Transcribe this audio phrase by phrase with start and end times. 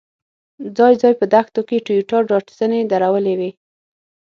[0.77, 3.51] ځای ځای په دښتو کې ټویوټا ډاډسنې درولې وې.